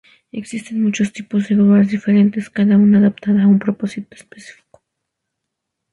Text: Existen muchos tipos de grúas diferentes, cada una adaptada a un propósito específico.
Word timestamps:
Existen 0.31 0.81
muchos 0.81 1.13
tipos 1.13 1.47
de 1.47 1.53
grúas 1.53 1.89
diferentes, 1.89 2.49
cada 2.49 2.75
una 2.75 2.97
adaptada 2.97 3.43
a 3.43 3.47
un 3.47 3.59
propósito 3.59 4.15
específico. 4.15 4.81